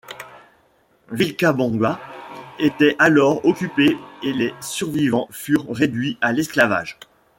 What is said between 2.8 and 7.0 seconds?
alors occupée et les survivants furent réduits à l’esclavage.